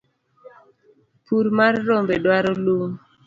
pur 1.25 1.45
mar 1.57 1.73
rombe 1.87 2.15
dwaro 2.23 2.51
lum 2.65 2.89